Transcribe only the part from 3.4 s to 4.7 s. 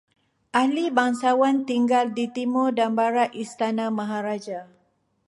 istana maharaja